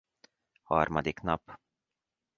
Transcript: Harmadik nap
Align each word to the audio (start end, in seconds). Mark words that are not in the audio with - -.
Harmadik 0.63 1.23
nap 1.23 1.43